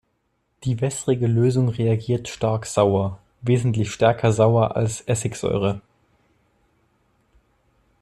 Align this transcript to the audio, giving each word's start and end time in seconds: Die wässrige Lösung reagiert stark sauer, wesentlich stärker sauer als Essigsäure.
Die 0.63 0.81
wässrige 0.81 1.27
Lösung 1.27 1.69
reagiert 1.69 2.27
stark 2.27 2.65
sauer, 2.65 3.19
wesentlich 3.43 3.91
stärker 3.91 4.33
sauer 4.33 4.75
als 4.75 5.01
Essigsäure. 5.01 5.79